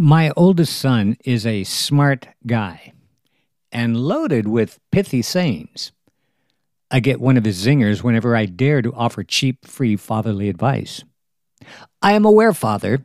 My 0.00 0.30
oldest 0.36 0.78
son 0.78 1.16
is 1.24 1.44
a 1.44 1.64
smart 1.64 2.28
guy 2.46 2.92
and 3.72 3.96
loaded 3.96 4.46
with 4.46 4.78
pithy 4.92 5.22
sayings. 5.22 5.90
I 6.88 7.00
get 7.00 7.20
one 7.20 7.36
of 7.36 7.44
his 7.44 7.66
zingers 7.66 8.04
whenever 8.04 8.36
I 8.36 8.46
dare 8.46 8.80
to 8.80 8.94
offer 8.94 9.24
cheap, 9.24 9.66
free 9.66 9.96
fatherly 9.96 10.48
advice. 10.48 11.02
I 12.00 12.12
am 12.12 12.24
aware, 12.24 12.52
father, 12.52 13.04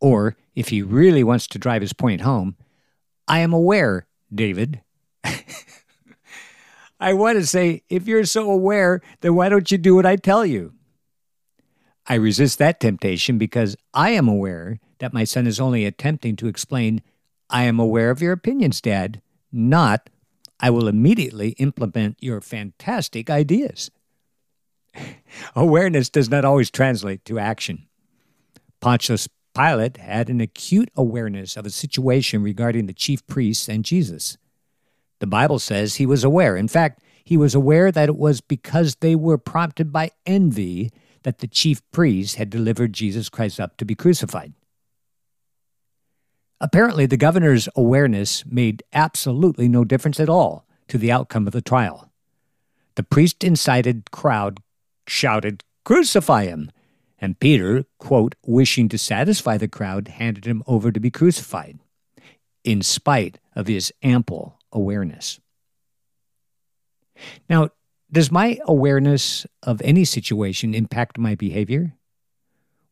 or 0.00 0.36
if 0.56 0.70
he 0.70 0.82
really 0.82 1.22
wants 1.22 1.46
to 1.46 1.60
drive 1.60 1.80
his 1.80 1.92
point 1.92 2.22
home, 2.22 2.56
I 3.28 3.38
am 3.38 3.52
aware, 3.52 4.08
David. 4.34 4.80
I 6.98 7.12
want 7.12 7.38
to 7.38 7.46
say, 7.46 7.84
if 7.88 8.08
you're 8.08 8.24
so 8.24 8.50
aware, 8.50 9.00
then 9.20 9.36
why 9.36 9.48
don't 9.48 9.70
you 9.70 9.78
do 9.78 9.94
what 9.94 10.04
I 10.04 10.16
tell 10.16 10.44
you? 10.44 10.75
I 12.08 12.14
resist 12.14 12.58
that 12.58 12.80
temptation 12.80 13.38
because 13.38 13.76
I 13.92 14.10
am 14.10 14.28
aware 14.28 14.78
that 14.98 15.12
my 15.12 15.24
son 15.24 15.46
is 15.46 15.60
only 15.60 15.84
attempting 15.84 16.36
to 16.36 16.46
explain, 16.46 17.02
I 17.50 17.64
am 17.64 17.80
aware 17.80 18.10
of 18.10 18.22
your 18.22 18.32
opinions, 18.32 18.80
Dad, 18.80 19.20
not, 19.52 20.08
I 20.60 20.70
will 20.70 20.88
immediately 20.88 21.50
implement 21.50 22.16
your 22.20 22.40
fantastic 22.40 23.28
ideas. 23.28 23.90
Awareness 25.56 26.08
does 26.08 26.30
not 26.30 26.44
always 26.44 26.70
translate 26.70 27.24
to 27.26 27.38
action. 27.38 27.86
Pontius 28.80 29.28
Pilate 29.54 29.96
had 29.96 30.28
an 30.28 30.40
acute 30.40 30.90
awareness 30.96 31.56
of 31.56 31.66
a 31.66 31.70
situation 31.70 32.42
regarding 32.42 32.86
the 32.86 32.92
chief 32.92 33.26
priests 33.26 33.68
and 33.68 33.84
Jesus. 33.84 34.36
The 35.18 35.26
Bible 35.26 35.58
says 35.58 35.94
he 35.94 36.06
was 36.06 36.24
aware. 36.24 36.56
In 36.56 36.68
fact, 36.68 37.02
he 37.24 37.36
was 37.36 37.54
aware 37.54 37.90
that 37.90 38.08
it 38.08 38.16
was 38.16 38.40
because 38.40 38.96
they 38.96 39.16
were 39.16 39.38
prompted 39.38 39.92
by 39.92 40.10
envy 40.26 40.90
that 41.22 41.38
the 41.38 41.46
chief 41.46 41.82
priests 41.90 42.36
had 42.36 42.50
delivered 42.50 42.92
Jesus 42.92 43.28
Christ 43.28 43.60
up 43.60 43.76
to 43.76 43.84
be 43.84 43.94
crucified. 43.94 44.52
Apparently, 46.60 47.04
the 47.06 47.16
governor's 47.16 47.68
awareness 47.76 48.44
made 48.46 48.82
absolutely 48.92 49.68
no 49.68 49.84
difference 49.84 50.18
at 50.18 50.28
all 50.28 50.66
to 50.88 50.96
the 50.98 51.12
outcome 51.12 51.46
of 51.46 51.52
the 51.52 51.60
trial. 51.60 52.10
The 52.94 53.02
priest 53.02 53.44
incited 53.44 54.10
crowd 54.10 54.62
shouted, 55.06 55.64
Crucify 55.84 56.44
him! 56.44 56.72
And 57.18 57.38
Pilate, 57.38 57.86
quote, 57.98 58.34
wishing 58.46 58.88
to 58.88 58.98
satisfy 58.98 59.56
the 59.56 59.68
crowd, 59.68 60.08
handed 60.08 60.44
him 60.44 60.62
over 60.66 60.92
to 60.92 61.00
be 61.00 61.10
crucified, 61.10 61.78
in 62.64 62.82
spite 62.82 63.38
of 63.54 63.66
his 63.66 63.92
ample 64.02 64.58
awareness. 64.72 65.40
Now, 67.48 67.70
does 68.10 68.30
my 68.30 68.58
awareness 68.66 69.46
of 69.62 69.82
any 69.82 70.04
situation 70.04 70.74
impact 70.74 71.18
my 71.18 71.34
behavior? 71.34 71.94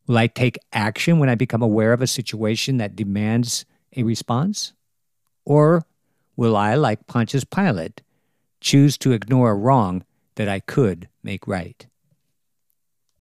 Will 0.06 0.18
I 0.18 0.26
take 0.26 0.58
action 0.72 1.18
when 1.18 1.28
I 1.28 1.34
become 1.34 1.62
aware 1.62 1.92
of 1.92 2.02
a 2.02 2.06
situation 2.06 2.76
that 2.78 2.96
demands 2.96 3.64
a 3.96 4.02
response? 4.02 4.72
Or 5.44 5.84
will 6.36 6.56
I, 6.56 6.74
like 6.74 7.06
Pontius 7.06 7.44
Pilate, 7.44 8.02
choose 8.60 8.98
to 8.98 9.12
ignore 9.12 9.52
a 9.52 9.54
wrong 9.54 10.04
that 10.34 10.48
I 10.48 10.60
could 10.60 11.08
make 11.22 11.46
right? 11.46 11.86